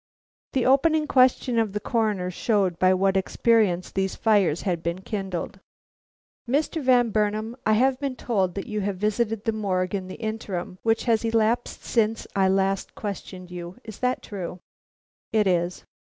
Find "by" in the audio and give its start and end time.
2.79-2.91